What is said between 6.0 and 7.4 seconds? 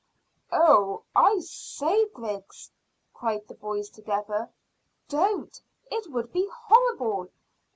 would be horrible.